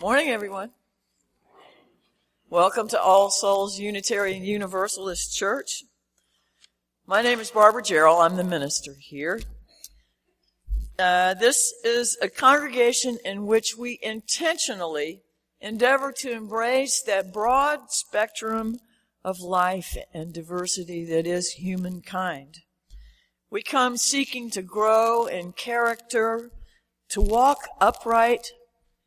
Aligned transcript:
Morning, 0.00 0.28
everyone. 0.28 0.70
Welcome 2.48 2.86
to 2.90 3.02
All 3.02 3.32
Souls 3.32 3.80
Unitarian 3.80 4.44
Universalist 4.44 5.36
Church. 5.36 5.82
My 7.04 7.20
name 7.20 7.40
is 7.40 7.50
Barbara 7.50 7.82
Gerald. 7.82 8.22
I'm 8.22 8.36
the 8.36 8.44
minister 8.44 8.94
here. 8.96 9.40
Uh, 11.00 11.34
this 11.34 11.74
is 11.82 12.16
a 12.22 12.28
congregation 12.28 13.18
in 13.24 13.48
which 13.48 13.76
we 13.76 13.98
intentionally 14.00 15.22
endeavor 15.60 16.12
to 16.18 16.30
embrace 16.30 17.02
that 17.02 17.32
broad 17.32 17.90
spectrum 17.90 18.78
of 19.24 19.40
life 19.40 19.96
and 20.14 20.32
diversity 20.32 21.04
that 21.06 21.26
is 21.26 21.54
humankind. 21.54 22.60
We 23.50 23.64
come 23.64 23.96
seeking 23.96 24.48
to 24.50 24.62
grow 24.62 25.26
in 25.26 25.54
character, 25.54 26.52
to 27.08 27.20
walk 27.20 27.58
upright 27.80 28.52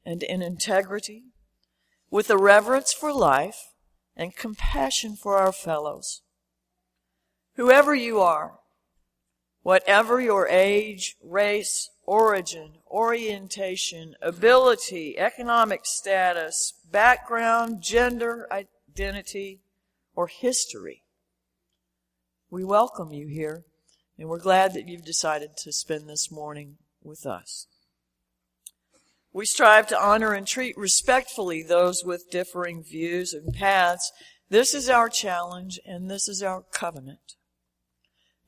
and 0.06 0.24
in 0.24 0.42
integrity, 0.42 1.26
with 2.10 2.30
a 2.30 2.38
reverence 2.38 2.94
for 2.94 3.14
life 3.14 3.74
and 4.16 4.36
compassion 4.36 5.16
for 5.16 5.38
our 5.38 5.52
fellows. 5.52 6.22
Whoever 7.56 7.94
you 7.96 8.20
are, 8.20 8.60
whatever 9.62 10.20
your 10.20 10.48
age, 10.48 11.16
race, 11.24 11.90
origin, 12.06 12.74
orientation, 12.90 14.16
ability, 14.22 15.18
economic 15.18 15.82
status, 15.86 16.74
background, 16.92 17.82
gender, 17.82 18.48
identity, 18.52 19.62
or 20.16 20.28
history, 20.28 21.04
we 22.50 22.64
welcome 22.64 23.14
you 23.14 23.28
here 23.28 23.64
and 24.18 24.30
we're 24.30 24.40
glad 24.40 24.74
that 24.74 24.88
you've 24.88 25.06
decided 25.06 25.58
to 25.58 25.72
spend 25.72 26.08
this 26.08 26.32
morning 26.32 26.78
with 27.02 27.26
us. 27.26 27.66
We 29.34 29.46
strive 29.46 29.88
to 29.88 30.02
honor 30.02 30.34
and 30.34 30.46
treat 30.46 30.78
respectfully 30.78 31.64
those 31.64 32.04
with 32.04 32.30
differing 32.30 32.84
views 32.84 33.34
and 33.34 33.54
paths. 33.54 34.12
This 34.50 34.74
is 34.74 34.90
our 34.90 35.08
challenge 35.08 35.80
and 35.86 36.12
this 36.12 36.28
is 36.28 36.44
our 36.44 36.64
covenant. 36.74 37.36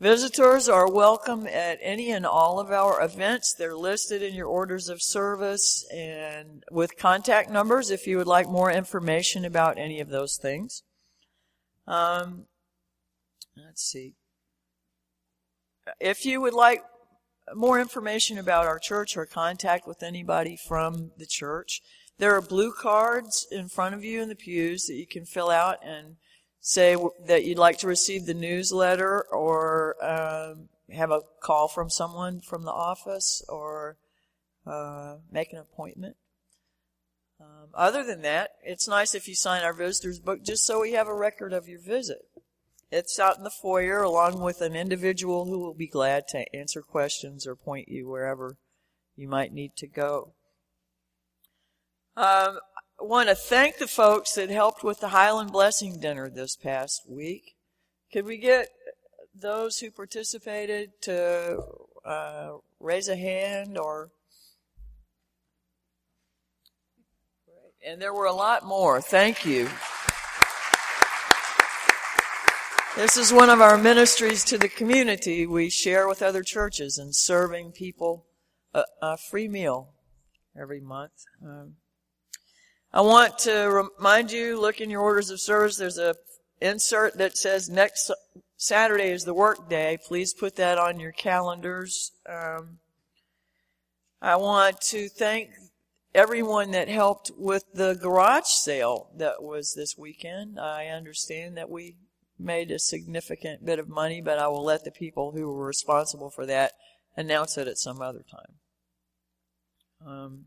Visitors 0.03 0.67
are 0.67 0.91
welcome 0.91 1.47
at 1.47 1.79
any 1.81 2.11
and 2.11 2.25
all 2.25 2.59
of 2.59 2.71
our 2.71 3.01
events. 3.01 3.55
They're 3.57 3.77
listed 3.77 4.21
in 4.21 4.33
your 4.33 4.47
orders 4.47 4.89
of 4.89 5.01
service 5.01 5.85
and 5.93 6.65
with 6.69 6.97
contact 6.97 7.49
numbers 7.49 7.89
if 7.89 8.05
you 8.05 8.17
would 8.17 8.27
like 8.27 8.49
more 8.49 8.69
information 8.69 9.45
about 9.45 9.77
any 9.77 10.01
of 10.01 10.09
those 10.09 10.35
things. 10.35 10.83
Um, 11.87 12.47
let's 13.55 13.81
see. 13.81 14.15
If 16.01 16.25
you 16.25 16.41
would 16.41 16.53
like 16.53 16.83
more 17.55 17.79
information 17.79 18.37
about 18.37 18.65
our 18.65 18.79
church 18.79 19.17
or 19.17 19.25
contact 19.25 19.87
with 19.87 20.03
anybody 20.03 20.57
from 20.57 21.11
the 21.17 21.25
church, 21.25 21.81
there 22.17 22.35
are 22.35 22.41
blue 22.41 22.71
cards 22.71 23.47
in 23.51 23.67
front 23.67 23.95
of 23.95 24.03
you 24.03 24.21
in 24.21 24.29
the 24.29 24.35
pews 24.35 24.85
that 24.85 24.95
you 24.95 25.07
can 25.07 25.25
fill 25.25 25.49
out 25.49 25.77
and 25.83 26.15
say 26.59 26.95
that 27.25 27.43
you'd 27.43 27.57
like 27.57 27.77
to 27.79 27.87
receive 27.87 28.25
the 28.25 28.33
newsletter 28.33 29.25
or 29.31 29.95
um, 30.03 30.69
have 30.91 31.11
a 31.11 31.21
call 31.41 31.67
from 31.67 31.89
someone 31.89 32.39
from 32.39 32.63
the 32.63 32.71
office 32.71 33.43
or 33.49 33.97
uh, 34.65 35.17
make 35.31 35.51
an 35.51 35.59
appointment. 35.59 36.15
Um, 37.41 37.69
other 37.73 38.03
than 38.03 38.21
that, 38.21 38.51
it's 38.63 38.87
nice 38.87 39.13
if 39.13 39.27
you 39.27 39.35
sign 39.35 39.63
our 39.63 39.73
visitors 39.73 40.19
book 40.19 40.43
just 40.43 40.65
so 40.65 40.79
we 40.79 40.93
have 40.93 41.07
a 41.07 41.15
record 41.15 41.51
of 41.51 41.67
your 41.67 41.81
visit. 41.81 42.19
It's 42.93 43.17
out 43.17 43.37
in 43.39 43.43
the 43.43 43.49
foyer 43.49 44.03
along 44.03 44.39
with 44.39 44.61
an 44.61 44.75
individual 44.75 45.45
who 45.45 45.57
will 45.57 45.73
be 45.73 45.87
glad 45.87 46.27
to 46.27 46.45
answer 46.55 46.83
questions 46.83 47.47
or 47.47 47.55
point 47.55 47.89
you 47.89 48.07
wherever 48.07 48.57
you 49.15 49.27
might 49.27 49.51
need 49.51 49.75
to 49.77 49.87
go. 49.87 50.33
Um, 52.15 52.59
I 53.01 53.03
want 53.03 53.29
to 53.29 53.35
thank 53.35 53.77
the 53.77 53.87
folks 53.87 54.35
that 54.35 54.51
helped 54.51 54.83
with 54.83 54.99
the 54.99 55.07
Highland 55.07 55.51
Blessing 55.51 55.99
Dinner 55.99 56.29
this 56.29 56.55
past 56.55 57.01
week. 57.09 57.55
Could 58.11 58.25
we 58.25 58.37
get 58.37 58.67
those 59.33 59.79
who 59.79 59.89
participated 59.89 60.91
to 61.01 61.63
uh, 62.05 62.57
raise 62.79 63.07
a 63.07 63.15
hand 63.15 63.75
or 63.75 64.11
and 67.83 67.99
there 67.99 68.13
were 68.13 68.27
a 68.27 68.33
lot 68.33 68.63
more. 68.63 69.01
Thank 69.01 69.45
you. 69.45 69.67
This 72.95 73.17
is 73.17 73.33
one 73.33 73.49
of 73.49 73.59
our 73.59 73.75
ministries 73.75 74.43
to 74.43 74.57
the 74.59 74.69
community. 74.69 75.47
We 75.47 75.71
share 75.71 76.07
with 76.07 76.21
other 76.21 76.43
churches 76.43 76.99
and 76.99 77.15
serving 77.15 77.71
people 77.71 78.27
a, 78.71 78.83
a 79.01 79.17
free 79.17 79.47
meal 79.47 79.89
every 80.55 80.79
month. 80.79 81.25
Um, 81.43 81.73
I 82.93 83.01
want 83.01 83.39
to 83.39 83.89
remind 83.97 84.31
you, 84.31 84.61
look 84.61 84.79
in 84.79 84.91
your 84.91 85.01
orders 85.01 85.31
of 85.31 85.41
service. 85.41 85.77
There's 85.77 85.97
a 85.97 86.13
insert 86.61 87.17
that 87.17 87.35
says 87.35 87.67
next 87.67 88.11
Saturday 88.57 89.09
is 89.09 89.23
the 89.23 89.33
work 89.33 89.67
day. 89.67 89.97
Please 90.05 90.31
put 90.31 90.55
that 90.57 90.77
on 90.77 90.99
your 90.99 91.13
calendars. 91.13 92.11
Um, 92.29 92.77
I 94.21 94.35
want 94.35 94.79
to 94.89 95.09
thank 95.09 95.49
everyone 96.13 96.69
that 96.71 96.89
helped 96.89 97.31
with 97.35 97.63
the 97.73 97.95
garage 97.95 98.49
sale 98.49 99.09
that 99.17 99.41
was 99.41 99.73
this 99.73 99.97
weekend. 99.97 100.59
I 100.59 100.89
understand 100.89 101.57
that 101.57 101.71
we 101.71 101.95
made 102.43 102.71
a 102.71 102.79
significant 102.79 103.65
bit 103.65 103.79
of 103.79 103.89
money, 103.89 104.21
but 104.21 104.37
I 104.37 104.47
will 104.47 104.63
let 104.63 104.83
the 104.83 104.91
people 104.91 105.31
who 105.31 105.47
were 105.47 105.65
responsible 105.65 106.29
for 106.29 106.45
that 106.45 106.73
announce 107.15 107.57
it 107.57 107.67
at 107.67 107.77
some 107.77 108.01
other 108.01 108.23
time. 108.29 108.55
Um, 110.05 110.45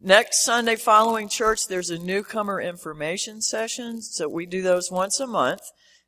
next 0.00 0.44
Sunday 0.44 0.76
following 0.76 1.28
church, 1.28 1.66
there's 1.66 1.90
a 1.90 1.98
newcomer 1.98 2.60
information 2.60 3.40
session. 3.40 4.02
So 4.02 4.28
we 4.28 4.46
do 4.46 4.62
those 4.62 4.90
once 4.90 5.18
a 5.20 5.26
month. 5.26 5.62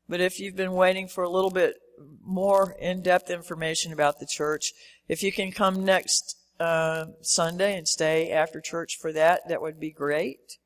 But 0.08 0.20
if 0.20 0.40
you've 0.40 0.56
been 0.56 0.72
waiting 0.72 1.08
for 1.08 1.24
a 1.24 1.30
little 1.30 1.50
bit 1.50 1.76
more 2.22 2.76
in-depth 2.80 3.30
information 3.30 3.92
about 3.92 4.18
the 4.18 4.26
church, 4.26 4.72
if 5.08 5.22
you 5.22 5.32
can 5.32 5.52
come 5.52 5.84
next 5.84 6.36
uh, 6.58 7.06
Sunday 7.22 7.76
and 7.78 7.86
stay 7.88 8.30
after 8.30 8.60
church 8.60 8.98
for 9.00 9.12
that, 9.12 9.48
that 9.48 9.62
would 9.62 9.80
be 9.80 9.90
great. 9.90 10.58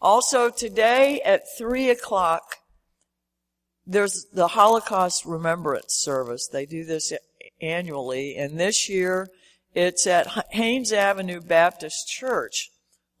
Also 0.00 0.50
today 0.50 1.20
at 1.24 1.42
three 1.56 1.88
o'clock, 1.88 2.42
there's 3.86 4.26
the 4.32 4.48
Holocaust 4.48 5.24
Remembrance 5.24 5.94
Service. 5.94 6.48
They 6.48 6.66
do 6.66 6.84
this 6.84 7.12
annually, 7.60 8.36
and 8.36 8.58
this 8.58 8.88
year 8.88 9.28
it's 9.74 10.06
at 10.06 10.26
Haynes 10.50 10.92
Avenue 10.92 11.40
Baptist 11.40 12.08
Church 12.08 12.70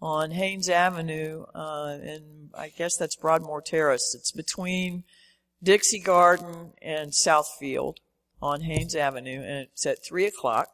on 0.02 0.32
Haynes 0.32 0.68
Avenue, 0.68 1.44
uh, 1.54 1.98
and 2.02 2.50
I 2.56 2.68
guess 2.68 2.96
that's 2.96 3.16
Broadmoor 3.16 3.62
Terrace. 3.62 4.14
It's 4.18 4.32
between 4.32 5.04
Dixie 5.62 6.00
Garden 6.00 6.72
and 6.82 7.12
Southfield 7.12 7.96
on 8.42 8.62
Haynes 8.62 8.94
Avenue, 8.94 9.40
and 9.40 9.68
it's 9.72 9.86
at 9.86 10.04
three 10.04 10.26
o'clock. 10.26 10.68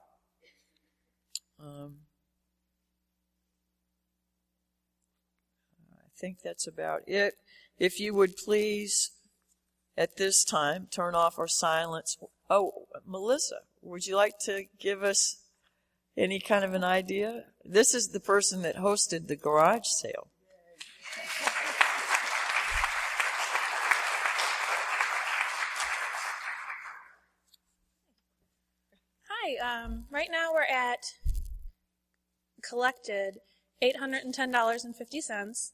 Um, 1.60 1.96
I 5.92 6.08
think 6.18 6.38
that's 6.42 6.66
about 6.66 7.02
it. 7.06 7.34
If 7.78 8.00
you 8.00 8.14
would 8.14 8.36
please 8.36 9.10
at 9.96 10.16
this 10.16 10.44
time 10.44 10.88
turn 10.90 11.14
off 11.14 11.38
or 11.38 11.48
silence. 11.48 12.16
Oh, 12.48 12.86
Melissa, 13.06 13.60
would 13.82 14.06
you 14.06 14.16
like 14.16 14.38
to 14.40 14.64
give 14.78 15.02
us 15.02 15.36
any 16.16 16.40
kind 16.40 16.64
of 16.64 16.74
an 16.74 16.84
idea? 16.84 17.44
This 17.64 17.94
is 17.94 18.08
the 18.08 18.20
person 18.20 18.62
that 18.62 18.76
hosted 18.76 19.28
the 19.28 19.36
garage 19.36 19.86
sale. 19.86 20.28
Hi, 29.28 29.84
um, 29.84 30.04
right 30.10 30.28
now 30.30 30.52
we're 30.52 30.62
at 30.62 31.14
collected 32.62 33.38
$810.50 33.82 35.72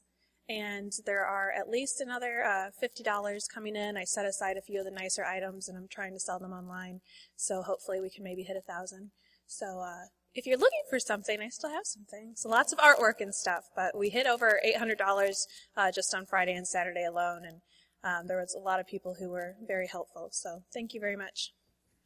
and 0.49 0.91
there 1.05 1.25
are 1.25 1.51
at 1.51 1.69
least 1.69 2.01
another 2.01 2.43
uh, 2.43 2.71
$50 2.83 3.47
coming 3.53 3.75
in. 3.75 3.95
I 3.95 4.03
set 4.03 4.25
aside 4.25 4.57
a 4.57 4.61
few 4.61 4.79
of 4.79 4.85
the 4.85 4.91
nicer 4.91 5.23
items, 5.23 5.69
and 5.69 5.77
I'm 5.77 5.87
trying 5.87 6.13
to 6.13 6.19
sell 6.19 6.39
them 6.39 6.51
online, 6.51 7.01
so 7.35 7.61
hopefully 7.61 8.01
we 8.01 8.09
can 8.09 8.23
maybe 8.23 8.41
hit 8.41 8.57
a 8.57 8.61
thousand. 8.61 9.11
So 9.45 9.79
uh, 9.79 10.07
if 10.33 10.47
you're 10.47 10.57
looking 10.57 10.83
for 10.89 10.99
something, 10.99 11.39
I 11.39 11.49
still 11.49 11.69
have 11.69 11.85
some 11.85 12.05
things, 12.09 12.45
lots 12.45 12.73
of 12.73 12.79
artwork 12.79 13.21
and 13.21 13.33
stuff. 13.33 13.65
But 13.75 13.95
we 13.95 14.09
hit 14.09 14.25
over 14.25 14.59
$800 14.65 15.45
uh, 15.77 15.91
just 15.91 16.15
on 16.15 16.25
Friday 16.25 16.55
and 16.55 16.67
Saturday 16.67 17.05
alone, 17.05 17.43
and 17.45 17.61
um, 18.03 18.27
there 18.27 18.39
was 18.39 18.55
a 18.55 18.59
lot 18.59 18.79
of 18.79 18.87
people 18.87 19.15
who 19.19 19.29
were 19.29 19.55
very 19.67 19.87
helpful. 19.87 20.29
So 20.31 20.63
thank 20.73 20.93
you 20.93 20.99
very 20.99 21.15
much. 21.15 21.53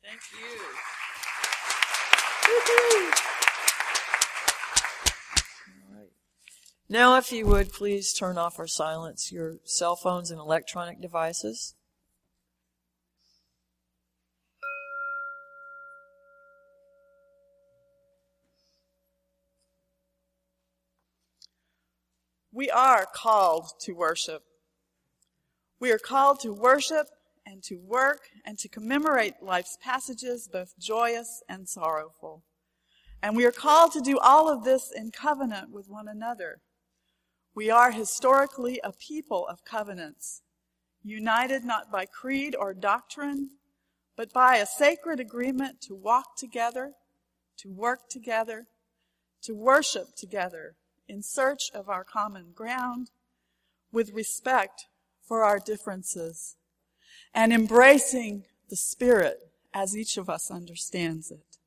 Thank 0.03 0.19
you. 3.27 3.29
Now, 6.93 7.17
if 7.17 7.31
you 7.31 7.47
would 7.47 7.73
please 7.73 8.13
turn 8.13 8.37
off 8.37 8.59
or 8.59 8.67
silence 8.67 9.31
your 9.31 9.55
cell 9.63 9.95
phones 9.95 10.29
and 10.29 10.39
electronic 10.39 11.01
devices. 11.01 11.73
We 22.51 22.69
are 22.69 23.07
called 23.11 23.71
to 23.79 23.93
worship. 23.93 24.43
We 25.79 25.91
are 25.91 25.97
called 25.97 26.41
to 26.41 26.53
worship 26.53 27.07
and 27.43 27.63
to 27.63 27.77
work 27.77 28.19
and 28.45 28.59
to 28.59 28.69
commemorate 28.69 29.41
life's 29.41 29.79
passages, 29.81 30.47
both 30.47 30.77
joyous 30.77 31.41
and 31.49 31.67
sorrowful. 31.67 32.43
And 33.23 33.35
we 33.35 33.45
are 33.47 33.51
called 33.51 33.93
to 33.93 33.99
do 33.99 34.19
all 34.19 34.47
of 34.47 34.63
this 34.63 34.91
in 34.95 35.09
covenant 35.09 35.71
with 35.71 35.89
one 35.89 36.07
another. 36.07 36.61
We 37.55 37.69
are 37.69 37.91
historically 37.91 38.79
a 38.83 38.91
people 38.91 39.47
of 39.47 39.63
covenants, 39.63 40.41
united 41.03 41.63
not 41.63 41.91
by 41.91 42.05
creed 42.05 42.55
or 42.55 42.73
doctrine, 42.73 43.51
but 44.15 44.33
by 44.33 44.57
a 44.57 44.65
sacred 44.65 45.19
agreement 45.19 45.81
to 45.81 45.95
walk 45.95 46.35
together, 46.35 46.93
to 47.57 47.69
work 47.69 48.09
together, 48.09 48.67
to 49.43 49.53
worship 49.53 50.15
together 50.15 50.75
in 51.07 51.21
search 51.21 51.69
of 51.73 51.89
our 51.89 52.03
common 52.03 52.51
ground 52.55 53.11
with 53.91 54.13
respect 54.13 54.85
for 55.21 55.43
our 55.43 55.59
differences 55.59 56.55
and 57.33 57.53
embracing 57.53 58.45
the 58.69 58.75
Spirit 58.75 59.39
as 59.73 59.95
each 59.97 60.17
of 60.17 60.29
us 60.29 60.49
understands 60.49 61.31
it. 61.31 61.57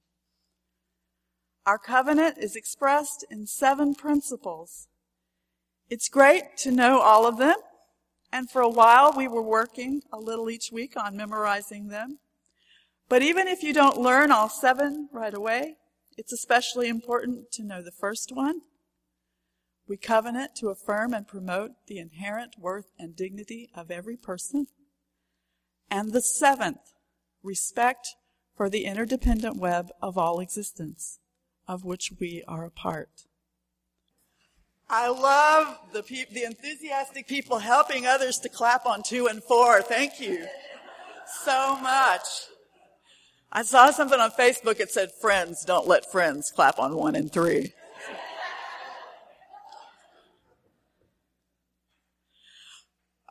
Our 1.65 1.79
covenant 1.79 2.39
is 2.39 2.55
expressed 2.55 3.25
in 3.31 3.47
seven 3.47 3.95
principles. 3.95 4.89
It's 5.89 6.09
great 6.09 6.57
to 6.59 6.73
know 6.73 7.01
all 7.01 7.29
of 7.29 7.39
them, 7.39 7.55
and 8.33 8.51
for 8.51 8.61
a 8.61 8.69
while 8.69 9.13
we 9.17 9.29
were 9.29 9.43
working 9.43 10.03
a 10.13 10.19
little 10.19 10.51
each 10.51 10.73
week 10.73 10.95
on 10.97 11.17
memorizing 11.17 11.89
them. 11.89 12.19
But 13.09 13.23
even 13.23 13.47
if 13.47 13.63
you 13.63 13.73
don't 13.73 14.01
learn 14.01 14.33
all 14.33 14.49
seven 14.49 15.09
right 15.13 15.33
away, 15.33 15.77
it's 16.17 16.33
especially 16.33 16.89
important 16.89 17.53
to 17.53 17.63
know 17.63 17.83
the 17.83 17.93
first 17.93 18.33
one. 18.35 18.63
We 19.87 19.97
covenant 19.97 20.57
to 20.57 20.71
affirm 20.71 21.15
and 21.15 21.29
promote 21.29 21.71
the 21.87 21.99
inherent 21.99 22.57
worth 22.59 22.91
and 22.99 23.15
dignity 23.15 23.71
of 23.73 23.93
every 23.93 24.17
person. 24.17 24.67
And 25.89 26.13
the 26.13 26.21
seventh, 26.21 26.95
respect 27.45 28.09
for 28.57 28.69
the 28.69 28.87
interdependent 28.87 29.57
web 29.57 29.91
of 30.03 30.19
all 30.19 30.41
existence, 30.41 31.21
of 31.69 31.85
which 31.85 32.11
we 32.19 32.43
are 32.49 32.65
a 32.65 32.73
part. 32.73 33.27
I 34.89 35.09
love 35.09 35.79
the, 35.93 36.03
pe- 36.03 36.27
the 36.33 36.45
enthusiastic 36.45 37.27
people 37.27 37.59
helping 37.59 38.07
others 38.07 38.39
to 38.39 38.49
clap 38.49 38.87
on 38.87 39.03
two 39.03 39.27
and 39.27 39.43
four. 39.43 39.83
Thank 39.83 40.21
you 40.21 40.47
so 41.45 41.77
much. 41.81 42.23
I 43.51 43.63
saw 43.63 43.91
something 43.91 44.21
on 44.21 44.31
Facebook. 44.33 44.79
It 44.79 44.91
said, 44.91 45.11
friends, 45.21 45.65
don't 45.65 45.89
let 45.89 46.11
friends 46.11 46.53
clap 46.55 46.79
on 46.79 46.95
one 46.95 47.17
and 47.17 47.33
three. 47.33 47.73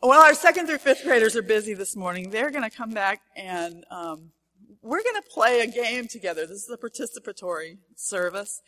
Well, 0.03 0.21
our 0.21 0.35
second 0.35 0.67
through 0.67 0.77
fifth 0.79 1.03
graders 1.03 1.35
are 1.35 1.41
busy 1.41 1.73
this 1.73 1.95
morning. 1.95 2.29
They're 2.29 2.51
going 2.51 2.69
to 2.69 2.75
come 2.75 2.91
back 2.91 3.21
and 3.35 3.83
um, 3.89 4.31
we're 4.83 5.01
going 5.01 5.15
to 5.15 5.27
play 5.33 5.61
a 5.61 5.67
game 5.67 6.07
together. 6.07 6.45
This 6.45 6.63
is 6.63 6.69
a 6.69 6.77
participatory 6.77 7.77
service. 7.95 8.61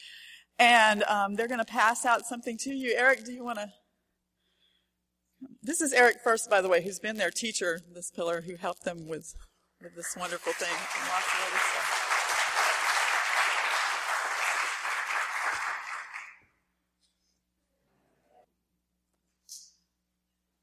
And 0.59 1.03
um, 1.03 1.35
they're 1.35 1.47
going 1.47 1.59
to 1.59 1.65
pass 1.65 2.05
out 2.05 2.25
something 2.25 2.57
to 2.59 2.73
you. 2.73 2.95
Eric, 2.95 3.25
do 3.25 3.31
you 3.31 3.43
want 3.43 3.59
to? 3.59 3.67
This 5.61 5.81
is 5.81 5.93
Eric 5.93 6.17
First, 6.23 6.49
by 6.49 6.61
the 6.61 6.67
way, 6.67 6.83
who's 6.83 6.99
been 6.99 7.17
their 7.17 7.29
teacher, 7.29 7.81
this 7.93 8.09
pillar, 8.09 8.41
who 8.41 8.55
helped 8.55 8.83
them 8.83 9.07
with 9.07 9.35
with 9.81 9.95
this 9.95 10.15
wonderful 10.19 10.53
thing 10.53 10.69
and 10.69 11.09
lots 11.09 11.27
of 11.27 11.39
other 11.47 11.59
stuff. 11.59 11.97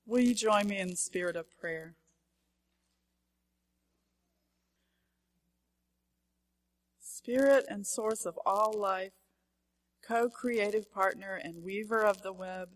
Will 0.07 0.21
you 0.21 0.35
join 0.35 0.67
me 0.69 0.79
in 0.79 0.89
the 0.89 0.97
spirit 0.97 1.37
of 1.37 1.47
prayer? 1.59 1.95
Spirit 7.01 7.65
and 7.69 7.87
source 7.87 8.27
of 8.27 8.39
all 8.45 8.75
life, 8.77 9.13
co 10.07 10.29
creative 10.29 10.93
partner 10.93 11.41
and 11.43 11.63
weaver 11.63 12.05
of 12.05 12.23
the 12.23 12.33
web, 12.33 12.71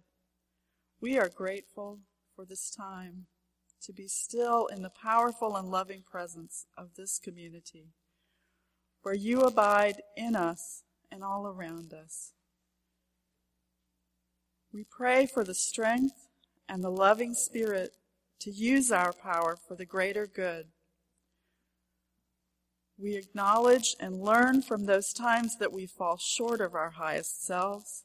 we 1.01 1.19
are 1.19 1.29
grateful 1.29 2.01
for 2.35 2.45
this 2.45 2.71
time 2.71 3.27
to 3.83 3.93
be 3.93 4.09
still 4.09 4.67
in 4.67 4.83
the 4.83 4.91
powerful 4.91 5.57
and 5.57 5.71
loving 5.71 6.03
presence 6.03 6.67
of 6.77 6.95
this 6.97 7.19
community, 7.19 7.93
where 9.03 9.15
you 9.15 9.43
abide 9.43 10.03
in 10.17 10.35
us 10.35 10.83
and 11.11 11.23
all 11.23 11.47
around 11.47 11.93
us. 11.93 12.33
We 14.73 14.85
pray 14.85 15.27
for 15.27 15.45
the 15.45 15.55
strength 15.55 16.29
and 16.69 16.83
the 16.83 16.91
loving 16.91 17.35
spirit 17.35 17.97
to 18.41 18.51
use 18.51 18.93
our 18.93 19.13
power 19.13 19.57
for 19.57 19.75
the 19.75 19.87
greater 19.87 20.27
good. 20.27 20.67
We 23.01 23.17
acknowledge 23.17 23.95
and 24.01 24.21
learn 24.21 24.63
from 24.63 24.87
those 24.87 25.13
times 25.13 25.57
that 25.59 25.73
we 25.73 25.87
fall 25.87 26.19
short 26.19 26.61
of 26.61 26.75
our 26.75 26.91
highest 26.91 27.47
selves. 27.47 28.05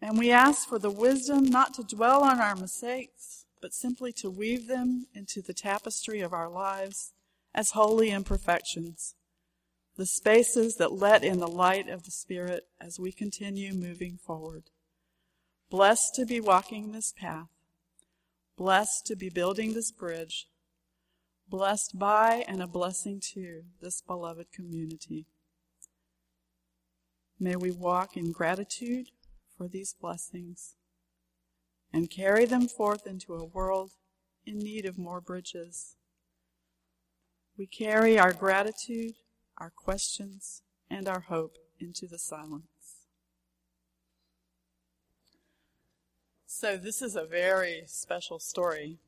And 0.00 0.18
we 0.18 0.30
ask 0.32 0.66
for 0.66 0.78
the 0.78 0.90
wisdom 0.90 1.44
not 1.44 1.74
to 1.74 1.84
dwell 1.84 2.24
on 2.24 2.40
our 2.40 2.56
mistakes, 2.56 3.44
but 3.60 3.74
simply 3.74 4.10
to 4.14 4.30
weave 4.30 4.66
them 4.66 5.06
into 5.14 5.42
the 5.42 5.52
tapestry 5.52 6.20
of 6.20 6.32
our 6.32 6.48
lives 6.48 7.12
as 7.54 7.72
holy 7.72 8.10
imperfections, 8.10 9.14
the 9.96 10.06
spaces 10.06 10.76
that 10.76 10.92
let 10.92 11.22
in 11.22 11.38
the 11.38 11.46
light 11.46 11.88
of 11.88 12.04
the 12.04 12.10
Spirit 12.10 12.64
as 12.80 12.98
we 12.98 13.12
continue 13.12 13.74
moving 13.74 14.16
forward. 14.16 14.64
Blessed 15.70 16.14
to 16.14 16.24
be 16.24 16.40
walking 16.40 16.92
this 16.92 17.12
path, 17.12 17.50
blessed 18.56 19.06
to 19.06 19.16
be 19.16 19.28
building 19.28 19.74
this 19.74 19.92
bridge, 19.92 20.48
blessed 21.52 21.98
by 21.98 22.46
and 22.48 22.62
a 22.62 22.66
blessing 22.66 23.20
to 23.20 23.60
this 23.82 24.00
beloved 24.00 24.50
community. 24.54 25.26
May 27.38 27.56
we 27.56 27.70
walk 27.70 28.16
in 28.16 28.32
gratitude 28.32 29.10
for 29.58 29.68
these 29.68 29.94
blessings 30.00 30.76
and 31.92 32.08
carry 32.08 32.46
them 32.46 32.68
forth 32.68 33.06
into 33.06 33.34
a 33.34 33.44
world 33.44 33.90
in 34.46 34.60
need 34.60 34.86
of 34.86 34.96
more 34.96 35.20
bridges. 35.20 35.96
We 37.58 37.66
carry 37.66 38.18
our 38.18 38.32
gratitude, 38.32 39.16
our 39.58 39.70
questions, 39.76 40.62
and 40.88 41.06
our 41.06 41.20
hope 41.20 41.58
into 41.78 42.06
the 42.06 42.18
silence. 42.18 42.64
So 46.46 46.78
this 46.78 47.02
is 47.02 47.14
a 47.14 47.26
very 47.26 47.82
special 47.88 48.38
story. 48.38 49.00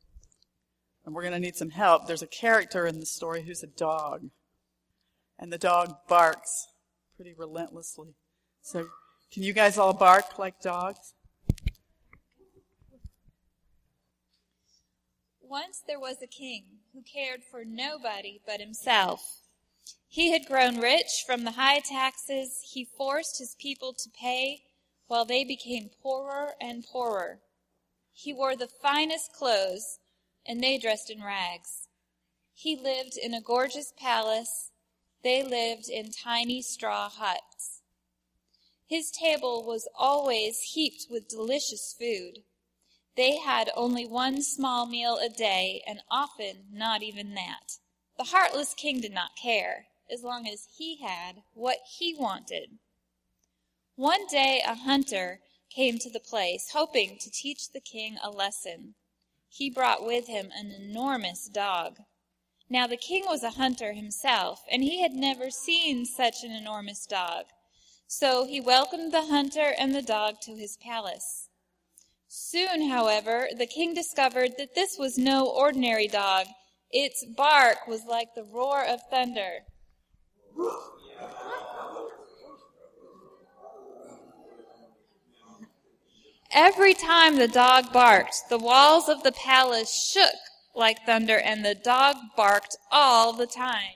And 1.05 1.15
we're 1.15 1.23
going 1.23 1.35
to 1.35 1.41
need 1.41 1.57
some 1.57 1.71
help. 1.71 2.07
There's 2.07 2.23
a 2.23 2.27
character 2.27 2.87
in 2.87 3.01
the 3.01 3.07
story 3.07 3.43
who's 3.43 3.63
a 3.63 3.69
dog. 3.69 4.31
And 5.39 5.53
the 5.53 5.59
dog 5.59 5.97
barks 6.09 6.69
pretty 7.17 7.35
relentlessly. 7.35 8.15
So 8.63 8.87
can 9.33 9.43
you 9.43 9.53
guys 9.53 9.79
all 9.79 9.93
bark 9.93 10.39
like 10.39 10.61
dogs? 10.61 11.13
Once 15.41 15.83
there 15.87 16.01
was 16.01 16.17
a 16.23 16.27
king 16.27 16.65
who 16.93 17.03
cared 17.03 17.43
for 17.43 17.65
nobody 17.65 18.41
but 18.47 18.61
himself. 18.61 19.41
He 20.09 20.31
had 20.31 20.47
grown 20.47 20.79
rich 20.79 21.25
from 21.27 21.45
the 21.45 21.53
high 21.53 21.81
taxes 21.81 22.61
he 22.73 22.85
forced 22.85 23.39
his 23.39 23.57
people 23.59 23.93
to 23.95 24.09
pay 24.11 24.63
while 25.09 25.25
they 25.25 25.45
became 25.45 25.91
poorer 26.01 26.53
and 26.61 26.85
poorer. 26.85 27.41
He 28.13 28.33
wore 28.33 28.55
the 28.55 28.69
finest 28.69 29.33
clothes 29.33 29.99
and 30.47 30.63
they 30.63 30.79
dressed 30.79 31.11
in 31.11 31.23
rags. 31.23 31.89
He 32.53 32.77
lived 32.77 33.17
in 33.17 33.35
a 33.35 33.41
gorgeous 33.41 33.93
palace. 33.97 34.71
They 35.23 35.43
lived 35.43 35.89
in 35.89 36.11
tiny 36.11 36.63
straw 36.63 37.09
huts. 37.09 37.83
His 38.87 39.11
table 39.11 39.65
was 39.65 39.89
always 39.95 40.61
heaped 40.61 41.07
with 41.11 41.29
delicious 41.29 41.95
food. 41.99 42.45
They 43.17 43.37
had 43.39 43.71
only 43.75 44.07
one 44.07 44.43
small 44.43 44.87
meal 44.87 45.17
a 45.17 45.29
day, 45.29 45.83
and 45.87 46.03
often 46.11 46.67
not 46.71 47.03
even 47.03 47.35
that. 47.35 47.79
The 48.17 48.25
heartless 48.25 48.75
king 48.75 49.01
did 49.01 49.13
not 49.13 49.37
care, 49.37 49.87
as 50.11 50.23
long 50.23 50.47
as 50.47 50.69
he 50.77 50.99
had 50.99 51.43
what 51.53 51.79
he 51.99 52.15
wanted. 52.15 52.79
One 53.97 54.27
day 54.27 54.61
a 54.65 54.75
hunter 54.75 55.41
came 55.71 55.99
to 55.99 56.11
the 56.11 56.21
place, 56.21 56.71
hoping 56.73 57.19
to 57.19 57.31
teach 57.31 57.71
the 57.71 57.81
king 57.81 58.19
a 58.23 58.31
lesson. 58.31 58.95
He 59.57 59.71
brought 59.71 60.05
with 60.05 60.27
him 60.27 60.51
an 60.53 60.73
enormous 60.73 61.49
dog. 61.49 61.99
Now 62.69 62.89
the 62.89 62.97
king 62.97 63.23
was 63.25 63.45
a 63.45 63.51
hunter 63.51 63.93
himself, 63.93 64.65
and 64.69 64.83
he 64.83 65.01
had 65.01 65.13
never 65.13 65.49
seen 65.49 66.07
such 66.07 66.43
an 66.43 66.51
enormous 66.51 67.07
dog. 67.07 67.45
So 68.09 68.47
he 68.47 68.61
welcomed 68.61 69.13
the 69.13 69.27
hunter 69.27 69.73
and 69.79 69.95
the 69.95 70.03
dog 70.03 70.41
to 70.43 70.57
his 70.57 70.77
palace. 70.79 71.51
Soon, 72.27 72.89
however, 72.89 73.49
the 73.57 73.69
king 73.69 73.95
discovered 73.95 74.55
that 74.59 74.75
this 74.75 74.99
was 74.99 75.17
no 75.17 75.47
ordinary 75.47 76.09
dog. 76.09 76.49
Its 76.91 77.25
bark 77.25 77.87
was 77.87 78.05
like 78.07 78.35
the 78.35 78.43
roar 78.43 78.85
of 78.85 79.03
thunder. 79.09 79.61
Every 86.55 86.95
time 86.95 87.37
the 87.37 87.49
dog 87.49 87.93
barked, 87.93 88.49
the 88.49 88.59
walls 88.59 89.09
of 89.09 89.25
the 89.25 89.33
palace 89.33 90.13
shook 90.13 90.37
like 90.75 91.05
thunder, 91.05 91.39
and 91.39 91.65
the 91.65 91.75
dog 91.75 92.17
barked 92.37 92.77
all 92.93 93.33
the 93.33 93.47
time. 93.47 93.95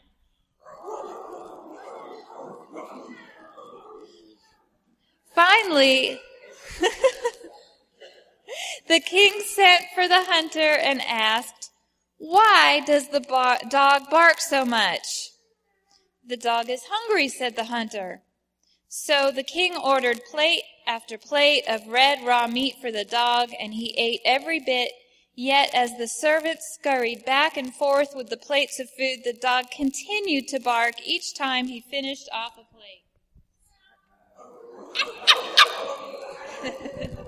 Finally, 5.35 6.21
the 8.89 9.01
king 9.01 9.41
sent 9.45 9.85
for 9.95 10.09
the 10.09 10.25
hunter 10.25 10.59
and 10.59 11.01
asked, 11.03 11.71
Why 12.17 12.81
does 12.85 13.09
the 13.09 13.21
dog 13.71 14.11
bark 14.11 14.41
so 14.41 14.65
much? 14.65 15.31
The 16.27 16.37
dog 16.37 16.69
is 16.69 16.83
hungry, 16.91 17.29
said 17.29 17.55
the 17.55 17.65
hunter. 17.65 18.23
So 18.89 19.31
the 19.31 19.43
king 19.43 19.77
ordered 19.77 20.25
plate 20.31 20.63
after 20.87 21.19
plate 21.19 21.65
of 21.69 21.87
red 21.87 22.27
raw 22.27 22.47
meat 22.47 22.77
for 22.81 22.91
the 22.91 23.05
dog, 23.05 23.51
and 23.61 23.75
he 23.75 23.95
ate 23.99 24.23
every 24.25 24.61
bit. 24.61 24.93
Yet 25.35 25.71
as 25.75 25.97
the 25.99 26.09
servants 26.09 26.65
scurried 26.81 27.25
back 27.25 27.57
and 27.57 27.73
forth 27.73 28.15
with 28.17 28.29
the 28.29 28.37
plates 28.37 28.81
of 28.81 28.89
food, 28.99 29.21
the 29.25 29.35
dog 29.41 29.67
continued 29.71 30.49
to 30.49 30.59
bark 30.59 30.95
each 31.05 31.37
time 31.37 31.67
he 31.67 31.81
finished 31.81 32.29
off 32.33 32.55
a 32.59 32.65
plate. 32.75 33.05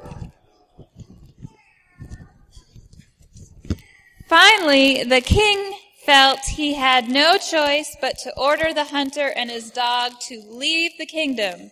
Finally, 4.29 5.05
the 5.05 5.21
king 5.21 5.75
felt 6.11 6.41
he 6.57 6.75
had 6.75 7.09
no 7.09 7.39
choice 7.39 7.97
but 8.01 8.19
to 8.19 8.37
order 8.37 8.75
the 8.75 8.87
hunter 8.87 9.33
and 9.37 9.49
his 9.49 9.71
dog 9.71 10.11
to 10.21 10.43
leave 10.49 10.91
the 10.99 11.07
kingdom. 11.07 11.71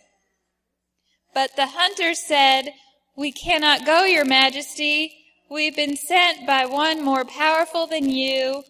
But 1.33 1.57
the 1.57 1.65
hunter 1.65 2.13
said, 2.13 2.69
We 3.17 3.33
cannot 3.33 3.85
go, 3.85 4.05
your 4.05 4.23
majesty. 4.23 5.13
We've 5.51 5.75
been 5.75 5.97
sent 5.97 6.47
by 6.47 6.65
one 6.65 7.03
more 7.03 7.25
powerful 7.25 7.85
than 7.85 8.09
you, 8.09 8.63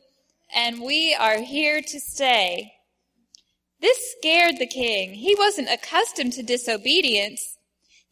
and 0.55 0.81
we 0.81 1.13
are 1.13 1.39
here 1.39 1.81
to 1.81 1.99
stay. 1.99 2.71
This 3.79 4.15
scared 4.17 4.57
the 4.57 4.65
king. 4.65 5.13
He 5.13 5.35
wasn't 5.35 5.69
accustomed 5.69 6.33
to 6.33 6.41
disobedience. 6.41 7.59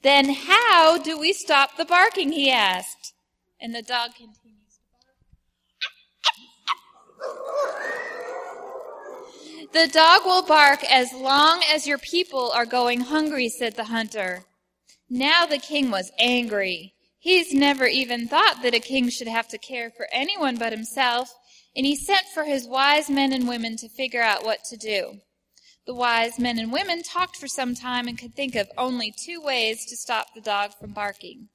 Then 0.04 0.32
how 0.32 1.00
do 1.00 1.20
we 1.20 1.34
stop 1.34 1.76
the 1.76 1.86
barking? 1.86 2.34
he 2.34 2.52
asked. 2.52 3.14
And 3.60 3.74
the 3.74 3.82
dog 3.82 4.12
continues 4.14 4.76
to 4.76 4.82
bark. 4.92 5.08
The 9.74 9.88
dog 9.88 10.22
will 10.26 10.44
bark 10.44 10.84
as 10.90 11.14
long 11.14 11.62
as 11.70 11.86
your 11.86 11.98
people 11.98 12.52
are 12.52 12.66
going 12.66 13.02
hungry, 13.02 13.50
said 13.50 13.76
the 13.76 13.86
hunter. 13.86 14.46
Now 15.10 15.46
the 15.46 15.58
king 15.58 15.92
was 15.92 16.12
angry. 16.18 16.94
He's 17.20 17.54
never 17.54 17.86
even 17.86 18.28
thought 18.28 18.62
that 18.64 18.74
a 18.74 18.80
king 18.80 19.10
should 19.10 19.28
have 19.28 19.48
to 19.50 19.58
care 19.58 19.92
for 19.92 20.08
anyone 20.12 20.58
but 20.58 20.72
himself, 20.72 21.34
and 21.76 21.86
he 21.86 21.96
sent 21.96 22.28
for 22.34 22.46
his 22.46 22.66
wise 22.66 23.10
men 23.10 23.34
and 23.34 23.48
women 23.48 23.76
to 23.78 23.90
figure 23.90 24.22
out 24.22 24.46
what 24.46 24.64
to 24.66 24.78
do. 24.78 25.20
The 25.86 25.94
wise 25.94 26.40
men 26.40 26.60
and 26.60 26.72
women 26.72 27.04
talked 27.04 27.36
for 27.36 27.48
some 27.48 27.76
time 27.76 28.08
and 28.08 28.18
could 28.18 28.36
think 28.36 28.56
of 28.56 28.70
only 28.78 29.14
two 29.16 29.42
ways 29.42 29.86
to 29.86 29.98
stop 29.98 30.28
the 30.34 30.42
dog 30.42 30.72
from 30.80 30.92
barking. 30.92 31.50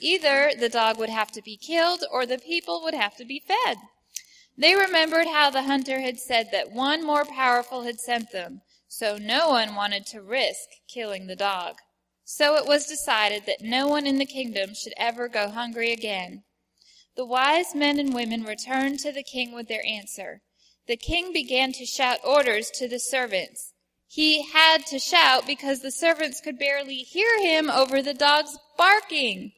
Either 0.00 0.52
the 0.58 0.68
dog 0.68 0.98
would 0.98 1.10
have 1.10 1.30
to 1.32 1.42
be 1.42 1.56
killed 1.56 2.04
or 2.10 2.24
the 2.24 2.38
people 2.38 2.82
would 2.82 2.94
have 2.94 3.16
to 3.16 3.24
be 3.24 3.40
fed. 3.40 3.78
They 4.60 4.74
remembered 4.74 5.28
how 5.28 5.50
the 5.50 5.62
hunter 5.62 6.00
had 6.00 6.18
said 6.18 6.50
that 6.50 6.72
one 6.72 7.06
more 7.06 7.24
powerful 7.24 7.84
had 7.84 8.00
sent 8.00 8.32
them, 8.32 8.60
so 8.88 9.16
no 9.16 9.48
one 9.48 9.76
wanted 9.76 10.04
to 10.06 10.20
risk 10.20 10.68
killing 10.88 11.28
the 11.28 11.36
dog. 11.36 11.76
So 12.24 12.56
it 12.56 12.66
was 12.66 12.86
decided 12.86 13.46
that 13.46 13.62
no 13.62 13.86
one 13.86 14.06
in 14.06 14.18
the 14.18 14.26
kingdom 14.26 14.74
should 14.74 14.94
ever 14.96 15.28
go 15.28 15.48
hungry 15.48 15.92
again. 15.92 16.42
The 17.16 17.24
wise 17.24 17.74
men 17.74 18.00
and 18.00 18.12
women 18.12 18.42
returned 18.42 18.98
to 19.00 19.12
the 19.12 19.22
king 19.22 19.52
with 19.52 19.68
their 19.68 19.86
answer 19.86 20.42
the 20.88 20.96
king 20.96 21.34
began 21.34 21.70
to 21.74 21.84
shout 21.84 22.18
orders 22.24 22.70
to 22.70 22.88
the 22.88 22.98
servants. 22.98 23.74
He 24.08 24.42
had 24.42 24.86
to 24.86 24.98
shout 24.98 25.46
because 25.46 25.80
the 25.80 25.92
servants 25.92 26.40
could 26.40 26.58
barely 26.58 26.96
hear 26.96 27.40
him 27.42 27.70
over 27.70 28.00
the 28.00 28.14
dog's 28.14 28.58
barking. 28.78 29.52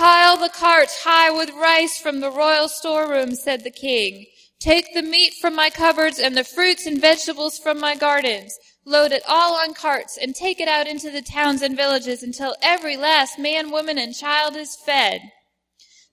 Pile 0.00 0.38
the 0.38 0.48
carts 0.48 1.04
high 1.04 1.30
with 1.30 1.50
rice 1.50 2.00
from 2.00 2.20
the 2.20 2.30
royal 2.30 2.68
storeroom, 2.68 3.34
said 3.34 3.64
the 3.64 3.70
king. 3.70 4.24
Take 4.58 4.94
the 4.94 5.02
meat 5.02 5.34
from 5.42 5.54
my 5.54 5.68
cupboards 5.68 6.18
and 6.18 6.34
the 6.34 6.42
fruits 6.42 6.86
and 6.86 6.98
vegetables 6.98 7.58
from 7.58 7.78
my 7.78 7.94
gardens. 7.94 8.58
Load 8.86 9.12
it 9.12 9.22
all 9.28 9.56
on 9.56 9.74
carts 9.74 10.16
and 10.16 10.34
take 10.34 10.58
it 10.58 10.68
out 10.68 10.86
into 10.86 11.10
the 11.10 11.20
towns 11.20 11.60
and 11.60 11.76
villages 11.76 12.22
until 12.22 12.56
every 12.62 12.96
last 12.96 13.38
man, 13.38 13.70
woman, 13.70 13.98
and 13.98 14.14
child 14.14 14.56
is 14.56 14.74
fed. 14.86 15.20